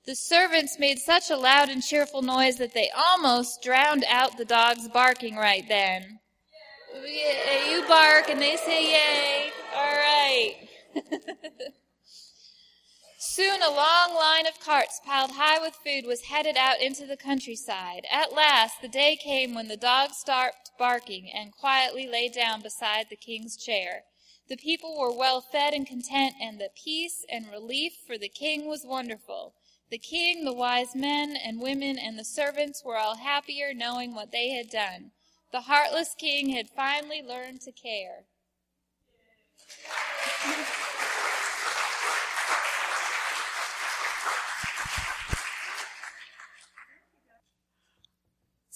The 0.05 0.15
servants 0.15 0.77
made 0.77 0.99
such 0.99 1.31
a 1.31 1.37
loud 1.37 1.69
and 1.69 1.81
cheerful 1.81 2.21
noise 2.21 2.57
that 2.57 2.73
they 2.73 2.89
almost 2.93 3.63
drowned 3.63 4.03
out 4.09 4.37
the 4.37 4.43
dog's 4.43 4.89
barking 4.89 5.37
right 5.37 5.63
then. 5.69 6.19
You 7.69 7.85
bark 7.87 8.29
and 8.29 8.41
they 8.41 8.57
say 8.57 8.91
yay. 8.91 9.49
All 9.73 9.95
right. 9.95 10.55
Soon 13.19 13.63
a 13.63 13.71
long 13.71 14.13
line 14.13 14.45
of 14.45 14.59
carts 14.59 15.01
piled 15.03 15.31
high 15.31 15.59
with 15.59 15.73
food 15.83 16.05
was 16.05 16.25
headed 16.25 16.55
out 16.55 16.79
into 16.79 17.07
the 17.07 17.17
countryside. 17.17 18.05
At 18.11 18.31
last 18.31 18.79
the 18.79 18.87
day 18.87 19.15
came 19.15 19.55
when 19.55 19.67
the 19.67 19.75
dog 19.75 20.11
stopped 20.11 20.69
barking 20.77 21.31
and 21.33 21.51
quietly 21.51 22.07
lay 22.07 22.29
down 22.29 22.61
beside 22.61 23.07
the 23.09 23.15
king's 23.15 23.57
chair. 23.57 24.03
The 24.49 24.55
people 24.55 24.95
were 24.99 25.11
well 25.11 25.41
fed 25.41 25.73
and 25.73 25.87
content, 25.87 26.35
and 26.39 26.59
the 26.59 26.69
peace 26.75 27.25
and 27.27 27.49
relief 27.49 27.93
for 28.05 28.19
the 28.19 28.29
king 28.29 28.67
was 28.67 28.85
wonderful. 28.85 29.55
The 29.89 29.97
king, 29.97 30.45
the 30.45 30.53
wise 30.53 30.93
men 30.93 31.35
and 31.35 31.59
women, 31.59 31.97
and 31.97 32.19
the 32.19 32.23
servants 32.23 32.83
were 32.85 32.97
all 32.97 33.15
happier 33.15 33.73
knowing 33.73 34.13
what 34.13 34.31
they 34.31 34.49
had 34.49 34.69
done. 34.69 35.09
The 35.51 35.61
heartless 35.61 36.13
king 36.13 36.49
had 36.49 36.69
finally 36.69 37.23
learned 37.23 37.61
to 37.61 37.71
care. 37.71 38.25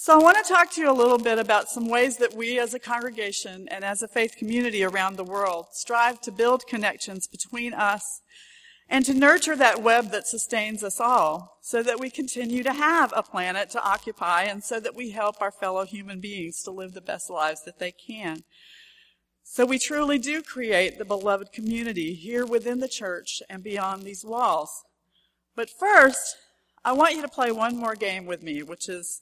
So 0.03 0.15
I 0.15 0.23
want 0.23 0.43
to 0.43 0.51
talk 0.51 0.71
to 0.71 0.81
you 0.81 0.89
a 0.89 0.97
little 0.97 1.19
bit 1.19 1.37
about 1.37 1.69
some 1.69 1.87
ways 1.87 2.17
that 2.17 2.33
we 2.33 2.57
as 2.57 2.73
a 2.73 2.79
congregation 2.79 3.67
and 3.67 3.85
as 3.85 4.01
a 4.01 4.07
faith 4.07 4.35
community 4.35 4.83
around 4.83 5.15
the 5.15 5.23
world 5.23 5.67
strive 5.73 6.19
to 6.21 6.31
build 6.31 6.65
connections 6.65 7.27
between 7.27 7.71
us 7.71 8.23
and 8.89 9.05
to 9.05 9.13
nurture 9.13 9.55
that 9.55 9.83
web 9.83 10.09
that 10.09 10.25
sustains 10.25 10.83
us 10.83 10.99
all 10.99 11.59
so 11.61 11.83
that 11.83 11.99
we 11.99 12.09
continue 12.09 12.63
to 12.63 12.73
have 12.73 13.13
a 13.15 13.21
planet 13.21 13.69
to 13.69 13.83
occupy 13.83 14.41
and 14.41 14.63
so 14.63 14.79
that 14.79 14.95
we 14.95 15.11
help 15.11 15.39
our 15.39 15.51
fellow 15.51 15.85
human 15.85 16.19
beings 16.19 16.63
to 16.63 16.71
live 16.71 16.93
the 16.93 16.99
best 16.99 17.29
lives 17.29 17.63
that 17.65 17.77
they 17.77 17.91
can. 17.91 18.41
So 19.43 19.67
we 19.67 19.77
truly 19.77 20.17
do 20.17 20.41
create 20.41 20.97
the 20.97 21.05
beloved 21.05 21.51
community 21.51 22.15
here 22.15 22.43
within 22.43 22.79
the 22.79 22.87
church 22.87 23.43
and 23.51 23.63
beyond 23.63 24.01
these 24.01 24.25
walls. 24.25 24.83
But 25.55 25.69
first, 25.69 26.37
I 26.83 26.93
want 26.93 27.13
you 27.13 27.21
to 27.21 27.27
play 27.27 27.51
one 27.51 27.77
more 27.77 27.93
game 27.93 28.25
with 28.25 28.41
me, 28.41 28.63
which 28.63 28.89
is 28.89 29.21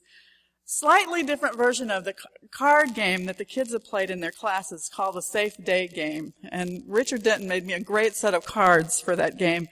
slightly 0.70 1.24
different 1.24 1.58
version 1.58 1.90
of 1.90 2.04
the 2.04 2.14
card 2.52 2.94
game 2.94 3.26
that 3.26 3.40
the 3.40 3.46
kids 3.46 3.74
have 3.74 3.84
played 3.84 4.12
in 4.12 4.20
their 4.20 4.32
classes 4.32 4.88
called 4.94 5.16
the 5.16 5.22
Safe 5.22 5.58
Day 5.64 5.88
game. 5.88 6.32
And 6.52 6.84
Richard 6.88 7.24
Denton 7.24 7.48
made 7.48 7.66
me 7.66 7.74
a 7.74 7.80
great 7.80 8.16
set 8.16 8.36
of 8.36 8.46
cards 8.46 9.02
for 9.02 9.16
that 9.16 9.40
game, 9.40 9.68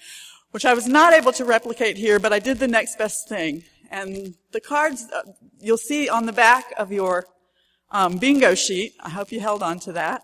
which 0.49 0.65
I 0.65 0.73
was 0.73 0.87
not 0.87 1.13
able 1.13 1.31
to 1.33 1.45
replicate 1.45 1.97
here, 1.97 2.17
but 2.17 2.33
I 2.33 2.39
did 2.39 2.57
the 2.57 2.67
next 2.67 2.97
best 2.97 3.29
thing. 3.29 3.63
And 3.91 4.33
the 4.53 4.59
cards 4.59 5.05
uh, 5.13 5.21
you'll 5.59 5.77
see 5.77 6.09
on 6.09 6.25
the 6.25 6.33
back 6.33 6.73
of 6.79 6.91
your 6.91 7.27
um, 7.91 8.17
bingo 8.17 8.55
sheet, 8.55 8.95
I 8.99 9.09
hope 9.09 9.31
you 9.31 9.39
held 9.39 9.61
on 9.61 9.79
to 9.81 9.91
that, 9.93 10.23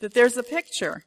that 0.00 0.12
there's 0.12 0.36
a 0.36 0.42
picture. 0.42 1.04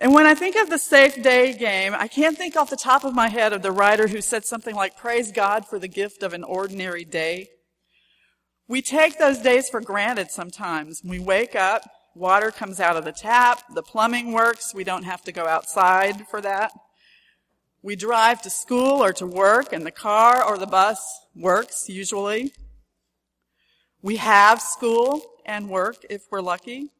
And 0.00 0.12
when 0.12 0.26
I 0.26 0.34
think 0.34 0.56
of 0.56 0.70
the 0.70 0.78
safe 0.78 1.22
day 1.22 1.52
game, 1.52 1.94
I 1.96 2.08
can't 2.08 2.36
think 2.36 2.56
off 2.56 2.70
the 2.70 2.76
top 2.76 3.04
of 3.04 3.14
my 3.14 3.28
head 3.28 3.52
of 3.52 3.62
the 3.62 3.70
writer 3.70 4.08
who 4.08 4.20
said 4.20 4.44
something 4.44 4.74
like, 4.74 4.96
praise 4.96 5.30
God 5.30 5.66
for 5.66 5.78
the 5.78 5.88
gift 5.88 6.22
of 6.22 6.32
an 6.32 6.42
ordinary 6.42 7.04
day. 7.04 7.48
We 8.66 8.82
take 8.82 9.18
those 9.18 9.38
days 9.38 9.68
for 9.68 9.80
granted 9.80 10.30
sometimes. 10.30 11.02
We 11.04 11.20
wake 11.20 11.54
up, 11.54 11.82
water 12.14 12.50
comes 12.50 12.80
out 12.80 12.96
of 12.96 13.04
the 13.04 13.12
tap, 13.12 13.62
the 13.74 13.82
plumbing 13.82 14.32
works, 14.32 14.74
we 14.74 14.84
don't 14.84 15.04
have 15.04 15.22
to 15.22 15.32
go 15.32 15.46
outside 15.46 16.26
for 16.28 16.40
that. 16.40 16.72
We 17.82 17.94
drive 17.94 18.42
to 18.42 18.50
school 18.50 19.04
or 19.04 19.12
to 19.12 19.26
work 19.26 19.72
and 19.72 19.84
the 19.84 19.90
car 19.90 20.42
or 20.42 20.58
the 20.58 20.66
bus 20.66 21.00
works 21.36 21.84
usually. 21.88 22.52
We 24.02 24.16
have 24.16 24.60
school 24.60 25.22
and 25.44 25.68
work 25.68 26.04
if 26.08 26.22
we're 26.30 26.40
lucky. 26.40 26.90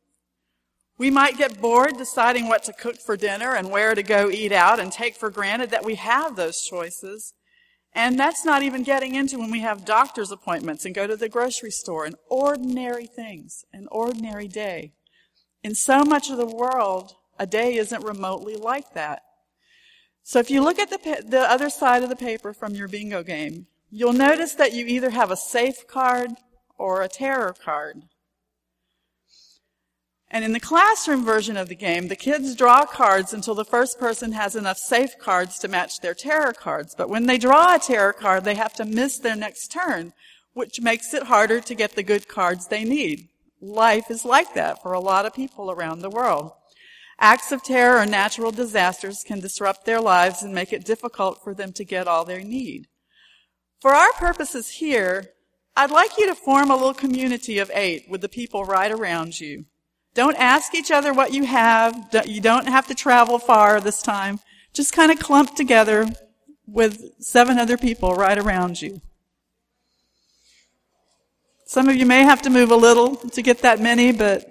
We 0.96 1.10
might 1.10 1.36
get 1.36 1.60
bored 1.60 1.96
deciding 1.96 2.46
what 2.46 2.62
to 2.64 2.72
cook 2.72 2.96
for 2.96 3.16
dinner 3.16 3.54
and 3.54 3.70
where 3.70 3.94
to 3.94 4.02
go 4.02 4.30
eat 4.30 4.52
out 4.52 4.78
and 4.78 4.92
take 4.92 5.16
for 5.16 5.28
granted 5.28 5.70
that 5.70 5.84
we 5.84 5.96
have 5.96 6.36
those 6.36 6.62
choices. 6.62 7.34
And 7.92 8.18
that's 8.18 8.44
not 8.44 8.62
even 8.62 8.82
getting 8.82 9.14
into 9.14 9.38
when 9.38 9.50
we 9.50 9.60
have 9.60 9.84
doctor's 9.84 10.30
appointments 10.30 10.84
and 10.84 10.94
go 10.94 11.06
to 11.06 11.16
the 11.16 11.28
grocery 11.28 11.70
store 11.70 12.04
and 12.04 12.16
ordinary 12.28 13.06
things, 13.06 13.64
an 13.72 13.88
ordinary 13.90 14.48
day. 14.48 14.92
In 15.62 15.74
so 15.74 16.04
much 16.04 16.30
of 16.30 16.36
the 16.36 16.46
world, 16.46 17.14
a 17.38 17.46
day 17.46 17.76
isn't 17.76 18.04
remotely 18.04 18.56
like 18.56 18.94
that. 18.94 19.22
So 20.22 20.38
if 20.38 20.50
you 20.50 20.62
look 20.62 20.78
at 20.78 20.90
the, 20.90 21.24
the 21.26 21.40
other 21.40 21.70
side 21.70 22.02
of 22.02 22.08
the 22.08 22.16
paper 22.16 22.52
from 22.52 22.74
your 22.74 22.88
bingo 22.88 23.22
game, 23.22 23.66
you'll 23.90 24.12
notice 24.12 24.54
that 24.54 24.72
you 24.72 24.86
either 24.86 25.10
have 25.10 25.30
a 25.30 25.36
safe 25.36 25.86
card 25.86 26.32
or 26.78 27.02
a 27.02 27.08
terror 27.08 27.54
card. 27.64 28.02
And 30.34 30.44
in 30.44 30.50
the 30.50 30.58
classroom 30.58 31.24
version 31.24 31.56
of 31.56 31.68
the 31.68 31.76
game, 31.76 32.08
the 32.08 32.16
kids 32.16 32.56
draw 32.56 32.86
cards 32.86 33.32
until 33.32 33.54
the 33.54 33.64
first 33.64 34.00
person 34.00 34.32
has 34.32 34.56
enough 34.56 34.78
safe 34.78 35.16
cards 35.16 35.60
to 35.60 35.68
match 35.68 36.00
their 36.00 36.12
terror 36.12 36.52
cards. 36.52 36.92
But 36.92 37.08
when 37.08 37.26
they 37.26 37.38
draw 37.38 37.76
a 37.76 37.78
terror 37.78 38.12
card, 38.12 38.42
they 38.42 38.56
have 38.56 38.72
to 38.74 38.84
miss 38.84 39.16
their 39.16 39.36
next 39.36 39.68
turn, 39.68 40.12
which 40.52 40.80
makes 40.80 41.14
it 41.14 41.22
harder 41.22 41.60
to 41.60 41.74
get 41.76 41.92
the 41.92 42.02
good 42.02 42.26
cards 42.26 42.66
they 42.66 42.82
need. 42.82 43.28
Life 43.60 44.10
is 44.10 44.24
like 44.24 44.54
that 44.54 44.82
for 44.82 44.92
a 44.92 44.98
lot 44.98 45.24
of 45.24 45.34
people 45.34 45.70
around 45.70 46.00
the 46.00 46.10
world. 46.10 46.50
Acts 47.20 47.52
of 47.52 47.62
terror 47.62 48.00
or 48.00 48.06
natural 48.06 48.50
disasters 48.50 49.22
can 49.22 49.38
disrupt 49.38 49.86
their 49.86 50.00
lives 50.00 50.42
and 50.42 50.52
make 50.52 50.72
it 50.72 50.84
difficult 50.84 51.44
for 51.44 51.54
them 51.54 51.72
to 51.74 51.84
get 51.84 52.08
all 52.08 52.24
they 52.24 52.42
need. 52.42 52.88
For 53.80 53.94
our 53.94 54.10
purposes 54.14 54.68
here, 54.68 55.30
I'd 55.76 55.92
like 55.92 56.18
you 56.18 56.26
to 56.26 56.34
form 56.34 56.72
a 56.72 56.76
little 56.76 56.92
community 56.92 57.58
of 57.58 57.70
eight 57.72 58.10
with 58.10 58.20
the 58.20 58.28
people 58.28 58.64
right 58.64 58.90
around 58.90 59.38
you. 59.38 59.66
Don't 60.14 60.37
ask 60.37 60.75
each 60.75 60.90
other 60.92 61.12
what 61.12 61.33
you 61.33 61.44
have. 61.44 62.09
You 62.25 62.40
don't 62.40 62.68
have 62.68 62.87
to 62.87 62.94
travel 62.94 63.38
far 63.38 63.80
this 63.80 64.00
time. 64.00 64.38
Just 64.73 64.92
kind 64.92 65.11
of 65.11 65.18
clump 65.18 65.56
together 65.56 66.06
with 66.66 67.02
seven 67.18 67.59
other 67.59 67.76
people 67.76 68.14
right 68.14 68.38
around 68.38 68.80
you. 68.80 69.00
Some 71.66 71.88
of 71.88 71.97
you 71.97 72.06
may 72.06 72.23
have 72.23 72.42
to 72.42 72.50
move 72.50 72.71
a 72.71 72.76
little 72.76 73.16
to 73.16 73.42
get 73.42 73.62
that 73.62 73.80
many, 73.80 74.12
but 74.12 74.49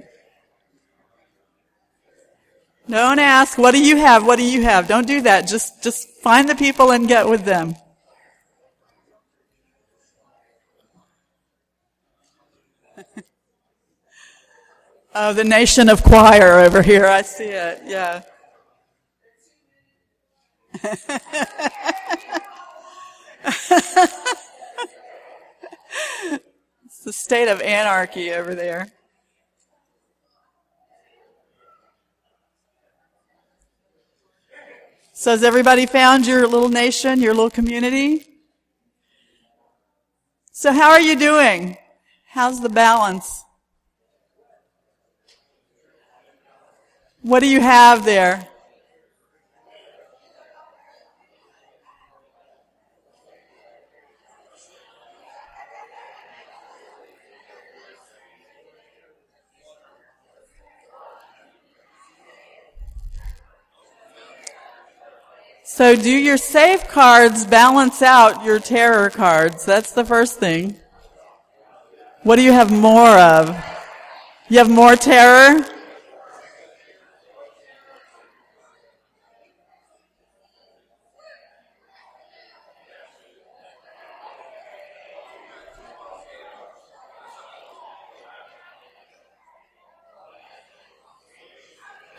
don't 2.90 3.20
ask, 3.20 3.58
what 3.58 3.72
do 3.72 3.82
you 3.82 3.96
have? 3.96 4.26
What 4.26 4.36
do 4.38 4.44
you 4.44 4.64
have? 4.64 4.90
Don't 4.90 5.08
do 5.08 5.22
that. 5.22 5.48
Just, 5.48 5.82
just 5.82 6.10
find 6.22 6.50
the 6.50 6.56
people 6.56 6.92
and 6.92 7.08
get 7.08 7.30
with 7.30 7.46
them. 7.46 7.76
oh, 15.16 15.34
the 15.34 15.44
nation 15.44 15.90
of 15.90 16.04
choir 16.04 16.60
over 16.60 16.82
here. 16.82 17.06
I 17.06 17.22
see 17.22 17.46
it. 17.46 17.82
Yeah. 17.86 18.22
it's 26.84 27.04
the 27.06 27.14
state 27.14 27.48
of 27.48 27.62
anarchy 27.62 28.32
over 28.32 28.56
there. 28.56 28.88
So 35.14 35.32
has 35.32 35.44
everybody 35.44 35.86
found 35.86 36.28
your 36.28 36.48
little 36.48 36.70
nation, 36.70 37.22
your 37.22 37.34
little 37.34 37.50
community? 37.50 38.26
So 40.52 40.74
how 40.74 40.92
are 40.92 41.00
you 41.00 41.16
doing? 41.16 41.78
How's 42.28 42.62
the 42.62 42.70
balance? 42.70 43.43
What 47.24 47.40
do 47.40 47.48
you 47.48 47.62
have 47.62 48.04
there? 48.04 48.48
So 65.64 65.96
do 65.96 66.12
your 66.12 66.38
safe 66.38 66.88
cards 66.90 67.48
balance 67.48 68.02
out 68.02 68.44
your 68.44 68.60
terror 68.60 69.10
cards? 69.10 69.66
That's 69.66 69.94
the 69.94 70.06
first 70.06 70.40
thing. 70.40 70.76
What 72.24 72.36
do 72.36 72.44
you 72.44 72.52
have 72.52 72.72
more 72.72 73.18
of? 73.18 73.50
You 74.50 74.60
have 74.60 74.70
more 74.70 74.96
terror? 74.96 75.66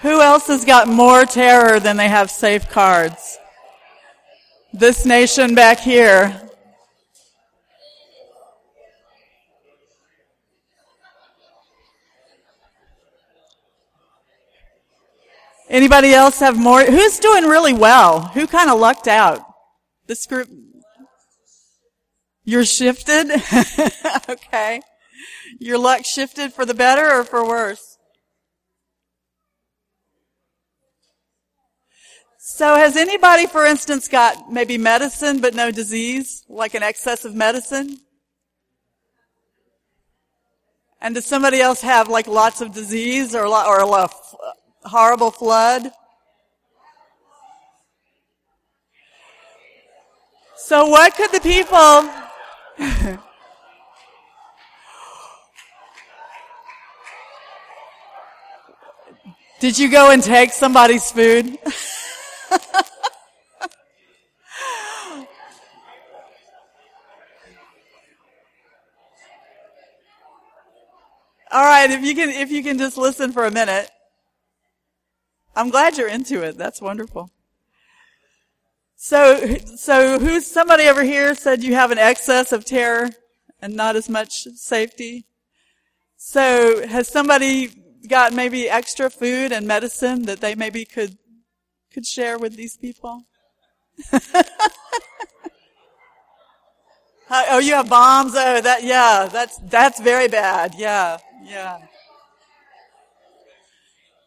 Who 0.00 0.20
else 0.48 0.60
has 0.60 0.66
got 0.66 0.88
more 0.88 1.24
terror 1.24 1.80
than 1.80 1.96
they 1.96 2.08
have 2.08 2.30
safe 2.30 2.68
cards? 2.68 3.38
This 4.72 5.06
nation 5.06 5.54
back 5.54 5.80
here. 5.80 6.40
Anybody 15.70 16.12
else 16.12 16.40
have 16.40 16.58
more? 16.58 16.84
Who's 16.84 17.18
doing 17.18 17.44
really 17.44 17.72
well? 17.72 18.20
Who 18.28 18.46
kind 18.46 18.68
of 18.68 18.78
lucked 18.78 19.08
out? 19.08 19.40
This 20.06 20.26
group? 20.26 20.48
You're 22.44 22.66
shifted? 22.66 23.30
okay. 24.28 24.82
Your 25.58 25.78
luck 25.78 26.04
shifted 26.04 26.52
for 26.52 26.66
the 26.66 26.74
better 26.74 27.10
or 27.10 27.24
for 27.24 27.46
worse? 27.48 27.93
So 32.46 32.76
has 32.76 32.94
anybody, 32.94 33.46
for 33.46 33.64
instance, 33.64 34.06
got 34.06 34.52
maybe 34.52 34.76
medicine 34.76 35.40
but 35.40 35.54
no 35.54 35.70
disease, 35.70 36.44
like 36.46 36.74
an 36.74 36.82
excess 36.82 37.24
of 37.24 37.34
medicine? 37.34 38.00
And 41.00 41.14
does 41.14 41.24
somebody 41.24 41.62
else 41.62 41.80
have 41.80 42.08
like 42.08 42.26
lots 42.26 42.60
of 42.60 42.74
disease 42.74 43.34
or, 43.34 43.46
or 43.46 43.80
a 43.80 44.08
horrible 44.86 45.30
flood? 45.30 45.90
So 50.54 50.84
what 50.84 51.14
could 51.14 51.32
the 51.32 51.40
people 51.40 52.10
Did 59.60 59.78
you 59.78 59.88
go 59.90 60.10
and 60.10 60.22
take 60.22 60.52
somebody's 60.52 61.10
food? 61.10 61.56
All 71.50 71.62
right, 71.62 71.88
if 71.88 72.02
you 72.02 72.16
can, 72.16 72.30
if 72.30 72.50
you 72.50 72.64
can 72.64 72.78
just 72.78 72.96
listen 72.96 73.30
for 73.30 73.44
a 73.44 73.50
minute. 73.50 73.88
I'm 75.54 75.70
glad 75.70 75.96
you're 75.96 76.08
into 76.08 76.42
it. 76.42 76.58
That's 76.58 76.80
wonderful. 76.80 77.30
So, 78.96 79.56
so 79.76 80.18
who's 80.18 80.46
somebody 80.46 80.88
over 80.88 81.04
here 81.04 81.34
said 81.36 81.62
you 81.62 81.74
have 81.74 81.92
an 81.92 81.98
excess 81.98 82.50
of 82.50 82.64
terror 82.64 83.10
and 83.60 83.76
not 83.76 83.94
as 83.94 84.08
much 84.08 84.48
safety? 84.56 85.26
So 86.16 86.86
has 86.88 87.06
somebody 87.06 87.70
got 88.08 88.32
maybe 88.32 88.68
extra 88.68 89.08
food 89.08 89.52
and 89.52 89.64
medicine 89.64 90.22
that 90.22 90.40
they 90.40 90.56
maybe 90.56 90.84
could 90.84 91.18
could 91.94 92.04
share 92.04 92.36
with 92.38 92.56
these 92.56 92.76
people? 92.76 93.24
oh, 97.30 97.58
you 97.58 97.74
have 97.74 97.88
bombs? 97.88 98.32
Oh, 98.34 98.60
that, 98.60 98.82
yeah, 98.82 99.28
that's, 99.32 99.58
that's 99.58 100.00
very 100.00 100.26
bad. 100.26 100.74
Yeah, 100.76 101.18
yeah. 101.44 101.78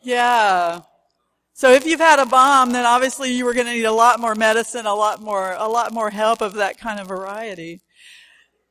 Yeah. 0.02 0.82
So 1.54 1.72
if 1.74 1.86
you've 1.86 2.00
had 2.00 2.20
a 2.20 2.26
bomb, 2.26 2.72
then 2.72 2.86
obviously 2.86 3.34
you 3.34 3.44
were 3.44 3.54
going 3.54 3.66
to 3.66 3.74
need 3.74 3.84
a 3.84 3.92
lot 3.92 4.22
more 4.22 4.36
medicine, 4.36 4.86
a 4.86 4.94
lot 4.96 5.22
more, 5.22 5.54
a 5.58 5.68
lot 5.68 5.92
more 5.92 6.10
help 6.10 6.42
of 6.42 6.54
that 6.54 6.78
kind 6.78 7.00
of 7.02 7.08
variety. 7.08 7.82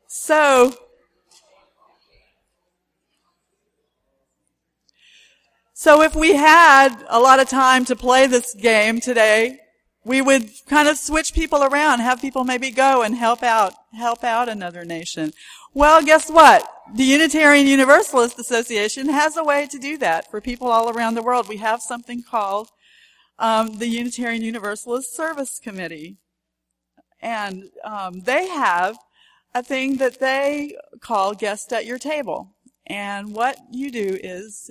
So, 0.07 0.73
So 5.79 6.01
if 6.01 6.17
we 6.17 6.35
had 6.35 7.05
a 7.07 7.21
lot 7.21 7.39
of 7.39 7.51
time 7.51 7.85
to 7.85 7.95
play 7.95 8.27
this 8.27 8.55
game 8.55 8.99
today, 8.99 9.59
we 10.07 10.23
would 10.23 10.49
kind 10.67 10.89
of 10.89 10.97
switch 10.97 11.35
people 11.35 11.63
around, 11.63 12.01
have 12.01 12.19
people 12.19 12.45
maybe 12.45 12.71
go 12.71 13.03
and 13.03 13.15
help 13.15 13.43
out, 13.43 13.75
help 13.93 14.25
out 14.25 14.49
another 14.49 14.87
nation. 14.87 15.35
Well, 15.75 16.03
guess 16.03 16.31
what? 16.31 16.67
The 16.95 17.05
Unitarian 17.05 17.67
Universalist 17.67 18.39
Association 18.39 19.11
has 19.11 19.37
a 19.37 19.45
way 19.45 19.67
to 19.67 19.79
do 19.79 19.99
that 19.99 20.31
for 20.31 20.41
people 20.41 20.69
all 20.69 20.89
around 20.89 21.13
the 21.13 21.23
world. 21.23 21.47
We 21.47 21.59
have 21.59 21.83
something 21.83 22.23
called 22.23 22.71
um, 23.39 23.77
the 23.77 23.87
Unitarian 23.87 24.41
Universalist 24.41 25.15
Service 25.15 25.61
Committee. 25.63 26.17
And 27.21 27.65
um, 27.85 28.21
they 28.21 28.49
have 28.49 28.97
a 29.55 29.63
thing 29.63 29.99
that 29.99 30.21
they 30.21 30.75
call 31.03 31.35
guest 31.35 31.71
at 31.71 31.85
your 31.85 31.99
table. 31.99 32.57
And 32.87 33.35
what 33.35 33.59
you 33.73 33.91
do 33.91 34.17
is 34.23 34.71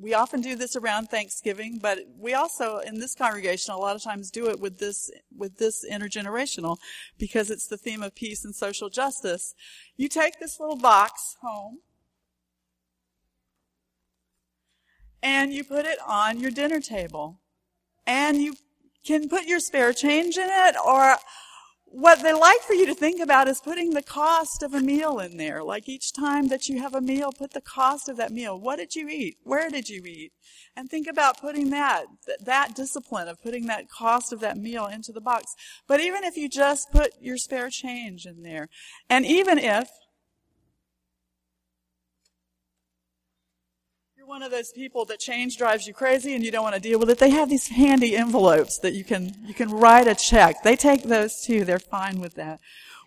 we 0.00 0.14
often 0.14 0.40
do 0.40 0.56
this 0.56 0.76
around 0.76 1.08
Thanksgiving, 1.08 1.78
but 1.80 1.98
we 2.18 2.32
also 2.32 2.78
in 2.78 2.98
this 2.98 3.14
congregation 3.14 3.74
a 3.74 3.78
lot 3.78 3.96
of 3.96 4.02
times 4.02 4.30
do 4.30 4.48
it 4.48 4.58
with 4.58 4.78
this 4.78 5.10
with 5.36 5.58
this 5.58 5.84
intergenerational 5.88 6.78
because 7.18 7.50
it's 7.50 7.66
the 7.66 7.76
theme 7.76 8.02
of 8.02 8.14
peace 8.14 8.44
and 8.44 8.54
social 8.54 8.88
justice. 8.88 9.54
You 9.96 10.08
take 10.08 10.40
this 10.40 10.58
little 10.58 10.76
box 10.76 11.36
home 11.42 11.80
and 15.22 15.52
you 15.52 15.64
put 15.64 15.84
it 15.84 15.98
on 16.06 16.40
your 16.40 16.50
dinner 16.50 16.80
table. 16.80 17.40
And 18.06 18.38
you 18.38 18.54
can 19.04 19.28
put 19.28 19.44
your 19.44 19.60
spare 19.60 19.92
change 19.92 20.36
in 20.36 20.48
it 20.48 20.74
or 20.84 21.16
what 21.92 22.22
they 22.22 22.32
like 22.32 22.60
for 22.60 22.74
you 22.74 22.86
to 22.86 22.94
think 22.94 23.20
about 23.20 23.48
is 23.48 23.60
putting 23.60 23.90
the 23.90 24.02
cost 24.02 24.62
of 24.62 24.74
a 24.74 24.80
meal 24.80 25.18
in 25.18 25.36
there. 25.36 25.62
Like 25.62 25.88
each 25.88 26.12
time 26.12 26.46
that 26.46 26.68
you 26.68 26.78
have 26.80 26.94
a 26.94 27.00
meal, 27.00 27.32
put 27.32 27.52
the 27.52 27.60
cost 27.60 28.08
of 28.08 28.16
that 28.16 28.30
meal. 28.30 28.58
What 28.58 28.76
did 28.76 28.94
you 28.94 29.08
eat? 29.08 29.38
Where 29.42 29.68
did 29.68 29.88
you 29.88 30.02
eat? 30.04 30.32
And 30.76 30.88
think 30.88 31.08
about 31.08 31.40
putting 31.40 31.70
that, 31.70 32.04
that 32.44 32.76
discipline 32.76 33.26
of 33.26 33.42
putting 33.42 33.66
that 33.66 33.90
cost 33.90 34.32
of 34.32 34.38
that 34.40 34.56
meal 34.56 34.86
into 34.86 35.10
the 35.10 35.20
box. 35.20 35.52
But 35.88 36.00
even 36.00 36.22
if 36.22 36.36
you 36.36 36.48
just 36.48 36.92
put 36.92 37.12
your 37.20 37.36
spare 37.36 37.70
change 37.70 38.24
in 38.24 38.42
there, 38.42 38.68
and 39.08 39.26
even 39.26 39.58
if 39.58 39.90
one 44.30 44.42
of 44.44 44.52
those 44.52 44.70
people 44.70 45.04
that 45.04 45.18
change 45.18 45.56
drives 45.56 45.88
you 45.88 45.92
crazy 45.92 46.36
and 46.36 46.44
you 46.44 46.52
don't 46.52 46.62
want 46.62 46.76
to 46.76 46.80
deal 46.80 47.00
with 47.00 47.10
it, 47.10 47.18
they 47.18 47.30
have 47.30 47.50
these 47.50 47.66
handy 47.66 48.16
envelopes 48.16 48.78
that 48.78 48.94
you 48.94 49.02
can, 49.02 49.34
you 49.44 49.52
can 49.52 49.68
write 49.68 50.06
a 50.06 50.14
check. 50.14 50.62
They 50.62 50.76
take 50.76 51.02
those 51.02 51.42
too. 51.42 51.64
They're 51.64 51.80
fine 51.80 52.20
with 52.20 52.34
that. 52.34 52.60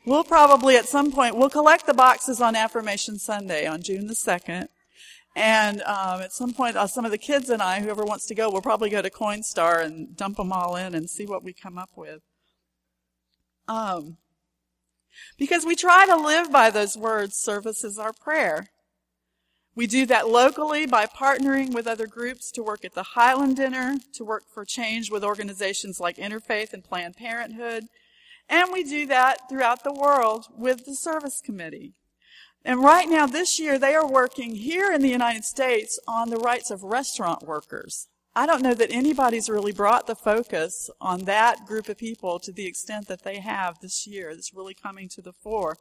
We'll 0.06 0.26
probably 0.26 0.76
at 0.76 0.86
some 0.86 1.14
point, 1.14 1.38
we'll 1.38 1.50
collect 1.50 1.86
the 1.86 1.94
boxes 1.94 2.42
on 2.42 2.58
Affirmation 2.58 3.20
Sunday 3.20 3.66
on 3.66 3.82
June 3.82 4.08
the 4.08 4.16
2nd. 4.16 4.68
And 5.34 5.82
um, 5.84 6.20
at 6.20 6.34
some 6.34 6.52
point, 6.52 6.76
uh, 6.76 6.88
some 6.88 7.06
of 7.06 7.12
the 7.12 7.18
kids 7.18 7.50
and 7.50 7.62
I, 7.62 7.80
whoever 7.80 8.04
wants 8.04 8.26
to 8.26 8.36
go, 8.36 8.50
we'll 8.50 8.62
probably 8.62 8.90
go 8.90 9.02
to 9.02 9.10
Coinstar 9.10 9.82
and 9.82 10.18
dump 10.18 10.36
them 10.36 10.52
all 10.52 10.76
in 10.76 10.94
and 10.94 11.10
see 11.10 11.26
what 11.26 11.42
we 11.42 11.54
come 11.54 11.78
up 11.78 11.92
with. 11.96 12.20
Um, 13.70 14.18
because 15.40 15.66
we 15.66 15.78
try 15.78 16.06
to 16.06 16.18
live 16.18 16.52
by 16.52 16.70
those 16.70 16.98
words, 16.98 17.38
service 17.38 17.86
is 17.86 17.98
our 17.98 18.12
prayer. 18.12 18.68
We 19.76 19.88
do 19.88 20.06
that 20.06 20.30
locally 20.30 20.86
by 20.86 21.08
partnering 21.08 21.74
with 21.74 21.88
other 21.88 22.06
groups 22.06 22.52
to 22.52 22.62
work 22.62 22.86
at 22.86 22.94
the 22.94 23.04
Highland 23.04 23.58
Dinner, 23.58 23.98
to 24.14 24.24
work 24.24 24.44
for 24.54 24.66
change 24.66 25.10
with 25.10 25.24
organizations 25.24 26.00
like 26.00 26.18
Interfaith 26.18 26.74
and 26.74 26.84
Planned 26.84 27.18
Parenthood. 27.18 27.86
And 28.48 28.72
we 28.72 28.84
do 28.84 29.08
that 29.08 29.50
throughout 29.50 29.84
the 29.84 29.94
world 29.94 30.46
with 30.56 30.86
the 30.86 30.94
Service 30.94 31.42
Committee. 31.44 31.94
And 32.64 32.84
right 32.84 33.10
now, 33.10 33.26
this 33.26 33.60
year, 33.60 33.80
they 33.80 33.96
are 33.96 34.08
working 34.08 34.56
here 34.56 34.92
in 34.92 35.02
the 35.02 35.10
United 35.10 35.44
States 35.44 36.00
on 36.08 36.30
the 36.30 36.38
rights 36.38 36.70
of 36.70 36.84
restaurant 36.84 37.44
workers. 37.44 38.08
I 38.36 38.46
don't 38.46 38.62
know 38.62 38.74
that 38.76 38.92
anybody's 38.92 39.50
really 39.50 39.72
brought 39.72 40.06
the 40.06 40.16
focus 40.16 40.90
on 41.02 41.26
that 41.26 41.66
group 41.66 41.90
of 41.90 41.98
people 41.98 42.40
to 42.40 42.52
the 42.52 42.68
extent 42.68 43.08
that 43.08 43.24
they 43.24 43.40
have 43.40 43.80
this 43.80 44.06
year. 44.06 44.30
It's 44.30 44.54
really 44.54 44.74
coming 44.76 45.10
to 45.10 45.22
the 45.22 45.34
fore. 45.34 45.78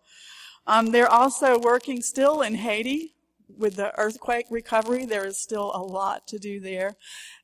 Um, 0.66 0.92
they're 0.92 1.10
also 1.10 1.58
working 1.58 2.02
still 2.02 2.40
in 2.40 2.56
Haiti 2.56 3.14
with 3.58 3.76
the 3.76 3.96
earthquake 3.98 4.46
recovery, 4.50 5.04
there 5.04 5.26
is 5.26 5.38
still 5.38 5.72
a 5.74 5.82
lot 5.82 6.26
to 6.28 6.38
do 6.38 6.60
there. 6.60 6.96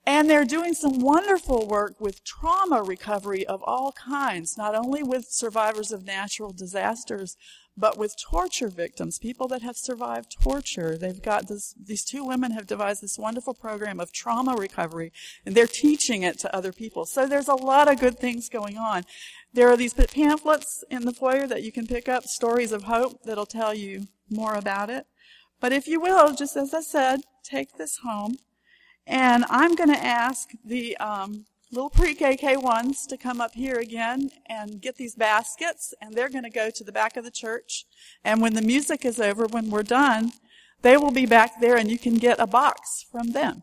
And 0.06 0.28
they're 0.28 0.44
doing 0.44 0.74
some 0.74 1.00
wonderful 1.00 1.66
work 1.66 2.00
with 2.00 2.24
trauma 2.24 2.82
recovery 2.82 3.46
of 3.46 3.62
all 3.64 3.92
kinds, 3.92 4.56
not 4.56 4.74
only 4.74 5.02
with 5.02 5.26
survivors 5.26 5.92
of 5.92 6.06
natural 6.06 6.52
disasters, 6.52 7.36
but 7.78 7.96
with 7.96 8.16
torture 8.20 8.68
victims, 8.68 9.18
people 9.18 9.46
that 9.48 9.62
have 9.62 9.76
survived 9.76 10.36
torture. 10.40 10.98
They've 10.98 11.22
got 11.22 11.46
this, 11.46 11.74
these 11.80 12.04
two 12.04 12.24
women 12.24 12.50
have 12.50 12.66
devised 12.66 13.02
this 13.02 13.18
wonderful 13.18 13.54
program 13.54 14.00
of 14.00 14.12
trauma 14.12 14.56
recovery, 14.56 15.12
and 15.46 15.54
they're 15.54 15.68
teaching 15.68 16.22
it 16.22 16.40
to 16.40 16.54
other 16.54 16.72
people. 16.72 17.06
So 17.06 17.26
there's 17.26 17.46
a 17.46 17.54
lot 17.54 17.90
of 17.90 18.00
good 18.00 18.18
things 18.18 18.48
going 18.48 18.76
on. 18.76 19.04
There 19.52 19.68
are 19.68 19.76
these 19.76 19.94
pamphlets 19.94 20.82
in 20.90 21.04
the 21.04 21.12
foyer 21.12 21.46
that 21.46 21.62
you 21.62 21.70
can 21.70 21.86
pick 21.86 22.08
up, 22.08 22.24
stories 22.24 22.72
of 22.72 22.84
hope, 22.84 23.22
that'll 23.22 23.46
tell 23.46 23.74
you 23.74 24.08
more 24.28 24.54
about 24.54 24.90
it. 24.90 25.06
But 25.60 25.72
if 25.72 25.88
you 25.88 26.00
will, 26.00 26.34
just 26.34 26.56
as 26.56 26.72
I 26.72 26.80
said, 26.80 27.20
take 27.42 27.76
this 27.76 27.98
home. 27.98 28.36
And 29.06 29.44
I'm 29.48 29.74
going 29.74 29.92
to 29.92 30.04
ask 30.04 30.50
the 30.64 30.96
um, 30.98 31.46
little 31.72 31.90
pre-KK 31.90 32.62
ones 32.62 33.06
to 33.06 33.16
come 33.16 33.40
up 33.40 33.54
here 33.54 33.78
again 33.78 34.30
and 34.46 34.80
get 34.80 34.96
these 34.96 35.14
baskets, 35.14 35.94
and 36.00 36.14
they're 36.14 36.28
going 36.28 36.44
to 36.44 36.50
go 36.50 36.70
to 36.70 36.84
the 36.84 36.92
back 36.92 37.16
of 37.16 37.24
the 37.24 37.30
church. 37.30 37.86
And 38.24 38.40
when 38.40 38.54
the 38.54 38.62
music 38.62 39.04
is 39.04 39.18
over, 39.18 39.46
when 39.46 39.70
we're 39.70 39.82
done, 39.82 40.32
they 40.82 40.96
will 40.96 41.10
be 41.10 41.26
back 41.26 41.60
there, 41.60 41.76
and 41.76 41.90
you 41.90 41.98
can 41.98 42.16
get 42.16 42.38
a 42.38 42.46
box 42.46 43.04
from 43.10 43.32
them. 43.32 43.62